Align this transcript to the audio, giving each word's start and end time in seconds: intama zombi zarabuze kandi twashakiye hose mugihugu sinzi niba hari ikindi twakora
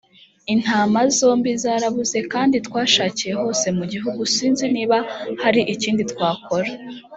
intama 0.53 1.01
zombi 1.17 1.51
zarabuze 1.63 2.19
kandi 2.33 2.55
twashakiye 2.67 3.33
hose 3.41 3.65
mugihugu 3.77 4.21
sinzi 4.35 4.65
niba 4.75 4.97
hari 5.43 5.61
ikindi 5.73 6.03
twakora 6.11 6.69